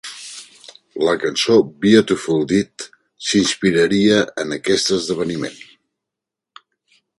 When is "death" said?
2.53-2.87